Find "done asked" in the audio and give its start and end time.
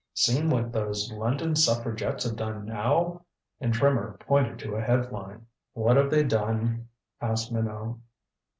6.23-7.51